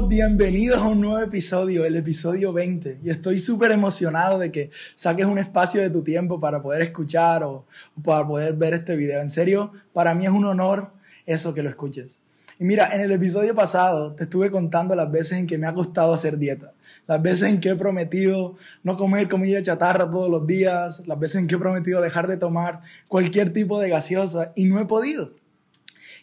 Bienvenidos 0.00 0.80
a 0.80 0.88
un 0.88 1.02
nuevo 1.02 1.18
episodio, 1.18 1.84
el 1.84 1.96
episodio 1.96 2.50
20. 2.50 3.00
Y 3.04 3.10
estoy 3.10 3.38
súper 3.38 3.72
emocionado 3.72 4.38
de 4.38 4.50
que 4.50 4.70
saques 4.94 5.26
un 5.26 5.38
espacio 5.38 5.82
de 5.82 5.90
tu 5.90 6.02
tiempo 6.02 6.40
para 6.40 6.62
poder 6.62 6.80
escuchar 6.80 7.42
o, 7.42 7.66
o 7.94 8.02
para 8.02 8.26
poder 8.26 8.54
ver 8.54 8.72
este 8.72 8.96
video. 8.96 9.20
En 9.20 9.28
serio, 9.28 9.70
para 9.92 10.14
mí 10.14 10.24
es 10.24 10.30
un 10.30 10.46
honor 10.46 10.92
eso 11.26 11.52
que 11.52 11.62
lo 11.62 11.68
escuches. 11.68 12.20
Y 12.58 12.64
mira, 12.64 12.94
en 12.94 13.02
el 13.02 13.12
episodio 13.12 13.54
pasado 13.54 14.14
te 14.14 14.24
estuve 14.24 14.50
contando 14.50 14.94
las 14.94 15.10
veces 15.10 15.38
en 15.38 15.46
que 15.46 15.58
me 15.58 15.66
ha 15.66 15.74
costado 15.74 16.14
hacer 16.14 16.38
dieta, 16.38 16.72
las 17.06 17.20
veces 17.20 17.50
en 17.50 17.60
que 17.60 17.68
he 17.68 17.76
prometido 17.76 18.56
no 18.82 18.96
comer 18.96 19.28
comida 19.28 19.62
chatarra 19.62 20.10
todos 20.10 20.30
los 20.30 20.46
días, 20.46 21.06
las 21.06 21.18
veces 21.18 21.36
en 21.36 21.48
que 21.48 21.56
he 21.56 21.58
prometido 21.58 22.00
dejar 22.00 22.28
de 22.28 22.38
tomar 22.38 22.80
cualquier 23.08 23.52
tipo 23.52 23.78
de 23.78 23.90
gaseosa 23.90 24.52
y 24.56 24.64
no 24.64 24.80
he 24.80 24.86
podido. 24.86 25.34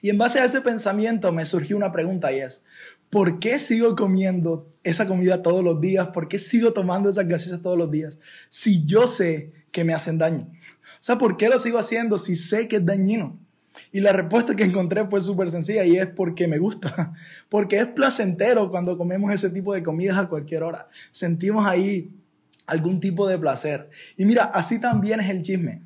Y 0.01 0.09
en 0.09 0.17
base 0.17 0.39
a 0.39 0.45
ese 0.45 0.61
pensamiento 0.61 1.31
me 1.31 1.45
surgió 1.45 1.75
una 1.75 1.91
pregunta 1.91 2.31
y 2.31 2.39
es, 2.39 2.63
¿por 3.09 3.39
qué 3.39 3.59
sigo 3.59 3.95
comiendo 3.95 4.71
esa 4.83 5.07
comida 5.07 5.41
todos 5.41 5.63
los 5.63 5.79
días? 5.81 6.07
¿Por 6.07 6.27
qué 6.27 6.39
sigo 6.39 6.73
tomando 6.73 7.09
esas 7.09 7.27
gaseosas 7.27 7.61
todos 7.61 7.77
los 7.77 7.91
días? 7.91 8.19
Si 8.49 8.85
yo 8.85 9.07
sé 9.07 9.51
que 9.71 9.83
me 9.83 9.93
hacen 9.93 10.17
daño. 10.17 10.47
O 10.49 11.01
sea, 11.01 11.17
¿por 11.17 11.37
qué 11.37 11.49
lo 11.49 11.59
sigo 11.59 11.77
haciendo 11.77 12.17
si 12.17 12.35
sé 12.35 12.67
que 12.67 12.77
es 12.77 12.85
dañino? 12.85 13.37
Y 13.91 14.01
la 14.01 14.11
respuesta 14.11 14.55
que 14.55 14.63
encontré 14.63 15.05
fue 15.07 15.21
súper 15.21 15.49
sencilla 15.49 15.85
y 15.85 15.97
es 15.97 16.07
porque 16.07 16.47
me 16.47 16.57
gusta, 16.57 17.13
porque 17.49 17.79
es 17.79 17.87
placentero 17.87 18.69
cuando 18.69 18.97
comemos 18.97 19.31
ese 19.31 19.49
tipo 19.49 19.73
de 19.73 19.83
comidas 19.83 20.17
a 20.17 20.27
cualquier 20.27 20.63
hora. 20.63 20.87
Sentimos 21.11 21.65
ahí 21.65 22.11
algún 22.67 22.99
tipo 22.99 23.27
de 23.27 23.37
placer. 23.37 23.89
Y 24.17 24.25
mira, 24.25 24.43
así 24.45 24.79
también 24.79 25.19
es 25.19 25.29
el 25.29 25.41
chisme. 25.41 25.81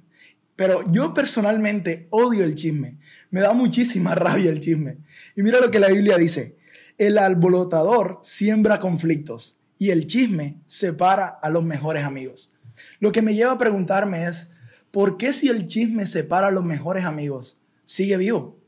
Pero 0.56 0.86
yo 0.92 1.14
personalmente 1.14 2.08
odio 2.12 2.44
el 2.44 2.56
chisme. 2.56 2.98
Me 3.32 3.42
da 3.42 3.54
muchísima 3.54 4.16
rabia 4.16 4.50
el 4.50 4.60
chisme. 4.60 4.98
Y 5.36 5.44
mira 5.44 5.60
lo 5.60 5.72
que 5.72 5.80
la 5.80 5.90
Biblia 5.90 6.18
dice. 6.18 6.56
El 6.98 7.18
alborotador 7.18 8.20
siembra 8.22 8.80
conflictos 8.80 9.60
y 9.78 9.90
el 9.92 10.08
chisme 10.08 10.62
separa 10.66 11.28
a 11.28 11.50
los 11.50 11.64
mejores 11.64 12.06
amigos. 12.06 12.56
Lo 13.00 13.12
que 13.12 13.22
me 13.22 13.34
lleva 13.34 13.54
a 13.54 13.58
preguntarme 13.58 14.28
es, 14.28 14.52
¿por 14.92 15.18
qué 15.18 15.34
si 15.34 15.50
el 15.50 15.68
chisme 15.68 16.06
separa 16.06 16.48
a 16.48 16.52
los 16.52 16.64
mejores 16.64 17.06
amigos, 17.06 17.60
sigue 17.86 18.18
vivo? 18.18 18.60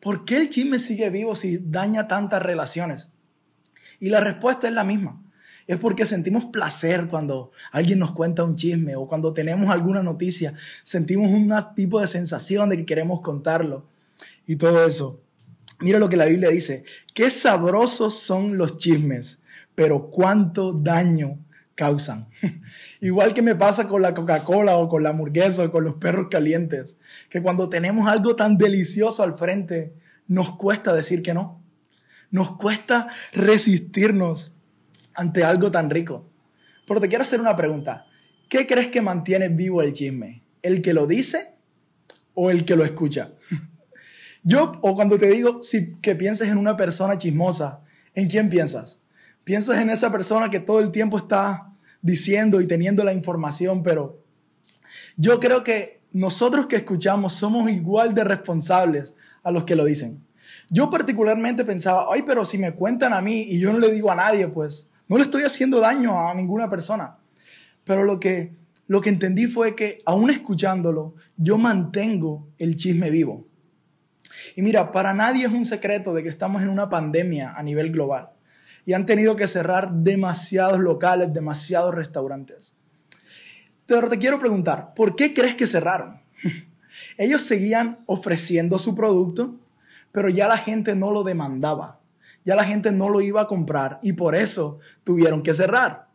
¿Por 0.00 0.24
qué 0.24 0.36
el 0.36 0.48
chisme 0.48 0.78
sigue 0.78 1.10
vivo 1.10 1.36
si 1.36 1.58
daña 1.58 2.08
tantas 2.08 2.42
relaciones? 2.42 3.10
Y 4.00 4.10
la 4.10 4.20
respuesta 4.20 4.68
es 4.68 4.74
la 4.74 4.84
misma 4.84 5.22
es 5.68 5.76
porque 5.76 6.06
sentimos 6.06 6.46
placer 6.46 7.08
cuando 7.08 7.52
alguien 7.70 7.98
nos 7.98 8.12
cuenta 8.12 8.42
un 8.42 8.56
chisme 8.56 8.96
o 8.96 9.06
cuando 9.06 9.34
tenemos 9.34 9.68
alguna 9.68 10.02
noticia, 10.02 10.54
sentimos 10.82 11.30
un 11.30 11.54
tipo 11.76 12.00
de 12.00 12.06
sensación 12.06 12.70
de 12.70 12.78
que 12.78 12.86
queremos 12.86 13.20
contarlo 13.20 13.86
y 14.46 14.56
todo 14.56 14.84
eso. 14.84 15.20
Mira 15.80 15.98
lo 15.98 16.08
que 16.08 16.16
la 16.16 16.26
Biblia 16.26 16.50
dice, 16.50 16.84
qué 17.14 17.30
sabrosos 17.30 18.18
son 18.18 18.58
los 18.58 18.78
chismes, 18.78 19.44
pero 19.74 20.10
cuánto 20.10 20.72
daño 20.72 21.38
causan. 21.76 22.28
Igual 23.00 23.32
que 23.32 23.42
me 23.42 23.54
pasa 23.54 23.86
con 23.86 24.02
la 24.02 24.12
Coca-Cola 24.12 24.76
o 24.78 24.88
con 24.88 25.04
la 25.04 25.10
hamburguesa 25.10 25.64
o 25.64 25.70
con 25.70 25.84
los 25.84 25.94
perros 25.94 26.26
calientes, 26.28 26.98
que 27.30 27.40
cuando 27.40 27.68
tenemos 27.68 28.08
algo 28.08 28.34
tan 28.34 28.58
delicioso 28.58 29.22
al 29.22 29.38
frente, 29.38 29.94
nos 30.26 30.56
cuesta 30.56 30.92
decir 30.92 31.22
que 31.22 31.32
no. 31.32 31.62
Nos 32.30 32.56
cuesta 32.56 33.06
resistirnos 33.32 34.52
ante 35.14 35.44
algo 35.44 35.70
tan 35.70 35.88
rico. 35.88 36.28
Pero 36.86 37.00
te 37.00 37.08
quiero 37.08 37.22
hacer 37.22 37.40
una 37.40 37.56
pregunta. 37.56 38.06
¿Qué 38.48 38.66
crees 38.66 38.88
que 38.88 39.00
mantiene 39.00 39.48
vivo 39.48 39.80
el 39.80 39.92
chisme? 39.92 40.42
¿El 40.62 40.82
que 40.82 40.92
lo 40.92 41.06
dice 41.06 41.54
o 42.34 42.50
el 42.50 42.64
que 42.64 42.74
lo 42.76 42.84
escucha? 42.84 43.32
Yo, 44.42 44.72
o 44.80 44.94
cuando 44.94 45.18
te 45.18 45.28
digo 45.28 45.62
si, 45.62 45.96
que 45.96 46.14
pienses 46.14 46.48
en 46.48 46.58
una 46.58 46.76
persona 46.76 47.18
chismosa, 47.18 47.80
¿en 48.14 48.28
quién 48.28 48.48
piensas? 48.48 49.00
Piensas 49.44 49.78
en 49.78 49.90
esa 49.90 50.12
persona 50.12 50.50
que 50.50 50.60
todo 50.60 50.80
el 50.80 50.90
tiempo 50.90 51.18
está 51.18 51.72
diciendo 52.02 52.60
y 52.60 52.66
teniendo 52.66 53.04
la 53.04 53.12
información, 53.12 53.82
pero 53.82 54.22
yo 55.16 55.40
creo 55.40 55.64
que 55.64 56.00
nosotros 56.12 56.66
que 56.66 56.76
escuchamos 56.76 57.34
somos 57.34 57.70
igual 57.70 58.14
de 58.14 58.24
responsables 58.24 59.14
a 59.42 59.50
los 59.50 59.64
que 59.64 59.76
lo 59.76 59.84
dicen. 59.84 60.22
Yo 60.70 60.90
particularmente 60.90 61.64
pensaba, 61.64 62.06
ay, 62.10 62.22
pero 62.22 62.44
si 62.44 62.58
me 62.58 62.72
cuentan 62.72 63.12
a 63.12 63.20
mí 63.20 63.42
y 63.42 63.58
yo 63.58 63.72
no 63.72 63.78
le 63.78 63.90
digo 63.90 64.10
a 64.10 64.14
nadie, 64.14 64.48
pues 64.48 64.88
no 65.08 65.16
le 65.16 65.24
estoy 65.24 65.42
haciendo 65.42 65.80
daño 65.80 66.28
a 66.28 66.34
ninguna 66.34 66.68
persona. 66.68 67.16
Pero 67.84 68.04
lo 68.04 68.20
que, 68.20 68.54
lo 68.86 69.00
que 69.00 69.08
entendí 69.08 69.46
fue 69.46 69.74
que 69.74 70.00
aún 70.04 70.30
escuchándolo, 70.30 71.14
yo 71.36 71.58
mantengo 71.58 72.48
el 72.58 72.76
chisme 72.76 73.10
vivo. 73.10 73.47
Y 74.56 74.62
mira, 74.62 74.92
para 74.92 75.14
nadie 75.14 75.46
es 75.46 75.52
un 75.52 75.66
secreto 75.66 76.14
de 76.14 76.22
que 76.22 76.28
estamos 76.28 76.62
en 76.62 76.68
una 76.68 76.88
pandemia 76.88 77.52
a 77.56 77.62
nivel 77.62 77.92
global 77.92 78.30
y 78.84 78.92
han 78.92 79.06
tenido 79.06 79.36
que 79.36 79.46
cerrar 79.46 79.92
demasiados 79.92 80.78
locales, 80.78 81.32
demasiados 81.32 81.94
restaurantes. 81.94 82.74
Pero 83.86 84.08
te 84.08 84.18
quiero 84.18 84.38
preguntar, 84.38 84.94
¿por 84.94 85.16
qué 85.16 85.34
crees 85.34 85.54
que 85.54 85.66
cerraron? 85.66 86.14
Ellos 87.18 87.42
seguían 87.42 87.98
ofreciendo 88.06 88.78
su 88.78 88.94
producto, 88.94 89.56
pero 90.12 90.28
ya 90.28 90.48
la 90.48 90.58
gente 90.58 90.94
no 90.94 91.10
lo 91.10 91.22
demandaba 91.22 91.98
ya 92.48 92.56
la 92.56 92.64
gente 92.64 92.92
no 92.92 93.10
lo 93.10 93.20
iba 93.20 93.42
a 93.42 93.46
comprar 93.46 93.98
y 94.02 94.14
por 94.14 94.34
eso 94.34 94.78
tuvieron 95.04 95.42
que 95.42 95.52
cerrar. 95.52 96.08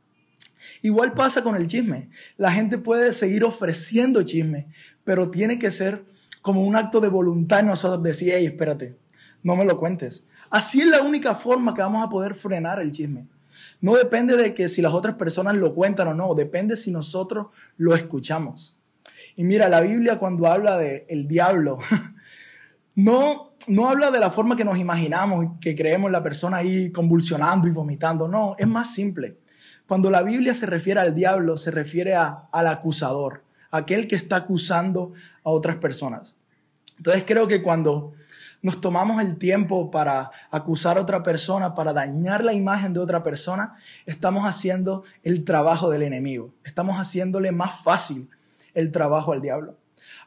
Igual 0.82 1.14
pasa 1.14 1.44
con 1.44 1.56
el 1.56 1.68
chisme. 1.68 2.10
La 2.38 2.52
gente 2.52 2.80
puede 2.80 3.14
seguir 3.14 3.44
ofreciendo 3.44 4.24
chisme, 4.24 4.66
pero 5.04 5.30
tiene 5.30 5.60
que 5.60 5.70
ser 5.70 6.06
como 6.44 6.64
un 6.64 6.76
acto 6.76 7.02
de 7.02 7.08
voluntad 7.08 7.62
en 7.62 7.68
nosotros 7.68 8.04
decir, 8.04 8.34
hey, 8.36 8.46
espérate, 8.46 8.96
no 9.42 9.56
me 9.56 9.66
lo 9.66 9.80
cuentes. 9.80 10.28
Así 10.52 10.82
es 10.82 10.88
la 10.88 11.02
única 11.02 11.34
forma 11.34 11.74
que 11.74 11.82
vamos 11.82 12.06
a 12.06 12.10
poder 12.10 12.36
frenar 12.36 12.80
el 12.80 12.92
chisme. 12.92 13.26
No 13.82 13.96
depende 13.96 14.38
de 14.38 14.54
que 14.54 14.70
si 14.70 14.84
las 14.84 14.94
otras 14.94 15.16
personas 15.16 15.56
lo 15.56 15.74
cuentan 15.74 16.10
o 16.10 16.14
no, 16.14 16.36
depende 16.36 16.78
si 16.78 16.92
nosotros 16.92 17.48
lo 17.78 17.96
escuchamos. 17.96 18.78
Y 19.36 19.44
mira, 19.44 19.68
la 19.68 19.82
Biblia 19.82 20.20
cuando 20.20 20.46
habla 20.46 20.78
de 20.78 21.08
el 21.10 21.28
diablo, 21.28 21.80
no 22.96 23.54
no 23.68 23.90
habla 23.90 24.12
de 24.12 24.20
la 24.20 24.30
forma 24.30 24.56
que 24.56 24.66
nos 24.66 24.78
imaginamos, 24.78 25.58
que 25.60 25.76
creemos 25.76 26.12
la 26.12 26.24
persona 26.24 26.58
ahí 26.58 26.92
convulsionando 26.92 27.68
y 27.68 27.72
vomitando. 27.72 28.28
No, 28.28 28.56
es 28.58 28.68
más 28.68 28.94
simple. 28.94 29.38
Cuando 29.88 30.10
la 30.10 30.24
Biblia 30.24 30.54
se 30.54 30.66
refiere 30.66 31.00
al 31.00 31.14
diablo, 31.14 31.58
se 31.58 31.72
refiere 31.72 32.16
a, 32.16 32.48
al 32.52 32.68
acusador, 32.68 33.44
aquel 33.74 34.08
que 34.08 34.16
está 34.16 34.38
acusando 34.38 35.14
a 35.44 35.50
otras 35.50 35.78
personas. 35.78 36.36
Entonces 36.98 37.24
creo 37.26 37.48
que 37.48 37.64
cuando 37.64 38.14
nos 38.62 38.80
tomamos 38.80 39.20
el 39.20 39.38
tiempo 39.38 39.90
para 39.90 40.32
acusar 40.52 40.98
a 40.98 41.02
otra 41.02 41.24
persona, 41.24 41.74
para 41.74 41.92
dañar 41.92 42.44
la 42.44 42.54
imagen 42.54 42.94
de 42.94 43.00
otra 43.00 43.24
persona, 43.24 43.76
estamos 44.06 44.46
haciendo 44.46 45.04
el 45.24 45.44
trabajo 45.44 45.90
del 45.90 46.04
enemigo. 46.04 46.54
Estamos 46.64 46.98
haciéndole 46.98 47.52
más 47.52 47.82
fácil 47.84 48.30
el 48.76 48.92
trabajo 48.92 49.34
al 49.34 49.42
diablo. 49.42 49.76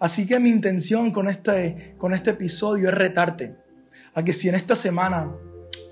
Así 0.00 0.26
que 0.26 0.40
mi 0.40 0.50
intención 0.50 1.12
con 1.12 1.28
este, 1.28 1.94
con 1.98 2.12
este 2.14 2.30
episodio 2.30 2.88
es 2.88 2.94
retarte 2.94 3.56
a 4.12 4.24
que 4.24 4.32
si 4.32 4.48
en 4.48 4.56
esta 4.56 4.74
semana 4.74 5.30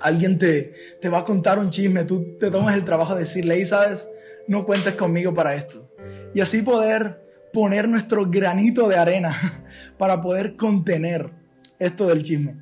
alguien 0.01 0.39
te, 0.39 0.99
te 1.01 1.09
va 1.09 1.21
a 1.21 1.25
contar 1.25 1.61
un 1.61 1.71
chisme, 1.71 2.05
tú 2.05 2.37
te 2.39 2.51
tomas 2.51 2.75
el 2.75 2.85
trabajo 2.85 3.15
de 3.15 3.21
decirle, 3.21 3.61
y 3.61 3.65
sabes, 3.65 4.09
no 4.49 4.67
cuentes 4.67 4.97
conmigo 4.97 5.33
para 5.33 5.55
esto. 5.55 5.89
Y 6.35 6.41
así 6.41 6.63
poder 6.63 7.24
poner 7.55 7.89
nuestro 7.89 8.29
granito 8.29 8.89
de 8.89 8.97
arena 8.97 9.63
para 9.97 10.21
poder 10.21 10.57
contener 10.57 11.31
esto 11.79 12.09
del 12.09 12.23
chisme. 12.23 12.57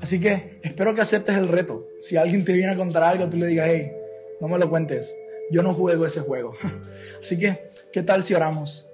Así 0.00 0.20
que 0.20 0.60
espero 0.62 0.94
que 0.94 1.02
aceptes 1.02 1.36
el 1.36 1.48
reto. 1.48 1.86
Si 2.00 2.16
alguien 2.16 2.44
te 2.44 2.52
viene 2.54 2.72
a 2.72 2.76
contar 2.76 3.02
algo, 3.02 3.28
tú 3.28 3.36
le 3.36 3.46
digas, 3.46 3.68
hey, 3.68 3.92
no 4.40 4.48
me 4.48 4.58
lo 4.58 4.70
cuentes. 4.70 5.14
Yo 5.50 5.62
no 5.62 5.74
juego 5.74 6.06
ese 6.06 6.20
juego. 6.20 6.54
Así 7.20 7.38
que, 7.38 7.60
¿qué 7.92 8.02
tal 8.02 8.22
si 8.22 8.32
oramos? 8.32 8.88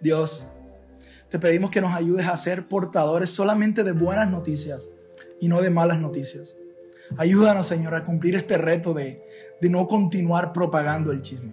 Dios, 0.00 0.50
te 1.28 1.38
pedimos 1.38 1.70
que 1.70 1.80
nos 1.80 1.94
ayudes 1.94 2.26
a 2.26 2.36
ser 2.36 2.68
portadores 2.68 3.30
solamente 3.30 3.84
de 3.84 3.92
buenas 3.92 4.28
noticias 4.28 4.90
y 5.40 5.48
no 5.48 5.62
de 5.62 5.70
malas 5.70 6.00
noticias. 6.00 6.56
Ayúdanos, 7.16 7.66
Señor, 7.66 7.94
a 7.94 8.04
cumplir 8.04 8.34
este 8.34 8.58
reto 8.58 8.92
de, 8.92 9.22
de 9.60 9.70
no 9.70 9.86
continuar 9.86 10.52
propagando 10.52 11.10
el 11.12 11.22
chisme. 11.22 11.52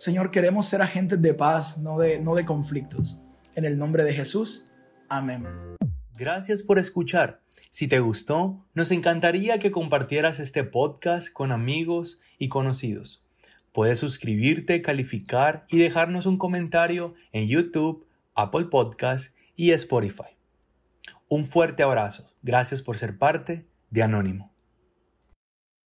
Señor, 0.00 0.30
queremos 0.30 0.64
ser 0.64 0.80
agentes 0.80 1.20
de 1.20 1.34
paz, 1.34 1.76
no 1.76 1.98
de, 1.98 2.20
no 2.20 2.34
de 2.34 2.46
conflictos. 2.46 3.20
En 3.54 3.66
el 3.66 3.76
nombre 3.76 4.02
de 4.02 4.14
Jesús, 4.14 4.66
amén. 5.10 5.46
Gracias 6.16 6.62
por 6.62 6.78
escuchar. 6.78 7.42
Si 7.70 7.86
te 7.86 8.00
gustó, 8.00 8.64
nos 8.72 8.92
encantaría 8.92 9.58
que 9.58 9.70
compartieras 9.70 10.40
este 10.40 10.64
podcast 10.64 11.30
con 11.30 11.52
amigos 11.52 12.22
y 12.38 12.48
conocidos. 12.48 13.26
Puedes 13.74 13.98
suscribirte, 13.98 14.80
calificar 14.80 15.66
y 15.68 15.76
dejarnos 15.76 16.24
un 16.24 16.38
comentario 16.38 17.12
en 17.32 17.48
YouTube 17.48 18.06
Apple 18.34 18.68
Podcast 18.70 19.36
y 19.54 19.72
Spotify. 19.72 20.32
Un 21.28 21.44
fuerte 21.44 21.82
abrazo. 21.82 22.32
Gracias 22.40 22.80
por 22.80 22.96
ser 22.96 23.18
parte 23.18 23.66
de 23.90 24.02
Anónimo. 24.02 24.50